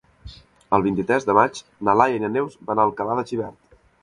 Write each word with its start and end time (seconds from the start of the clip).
El 0.77 0.85
vint-i-tres 0.87 1.27
de 1.31 1.35
maig 1.39 1.61
na 1.89 1.95
Laia 2.01 2.19
i 2.21 2.25
na 2.25 2.33
Neus 2.39 2.57
van 2.71 2.83
a 2.85 2.89
Alcalà 2.91 3.21
de 3.23 3.29
Xivert. 3.31 3.81